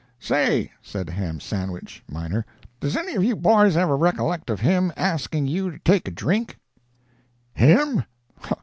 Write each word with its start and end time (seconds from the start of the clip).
"Say," 0.19 0.71
said 0.81 1.11
Ham 1.11 1.39
Sandwich, 1.39 2.01
miner, 2.09 2.43
"does 2.79 2.97
any 2.97 3.13
of 3.13 3.23
you 3.23 3.35
boys 3.35 3.77
ever 3.77 3.95
recollect 3.95 4.49
of 4.49 4.59
him 4.59 4.91
asking 4.97 5.45
you 5.45 5.69
to 5.69 5.77
take 5.77 6.07
a 6.07 6.11
drink?" 6.11 6.57
"Him? 7.53 8.03